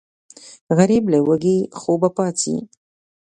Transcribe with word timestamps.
غریب 0.77 1.03
له 1.13 1.19
وږي 1.27 1.57
خوبه 1.79 2.09
پاڅي 2.15 2.55